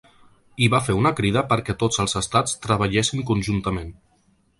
[0.67, 3.93] I va fer una crida perquè tots els estats treballessin conjuntament.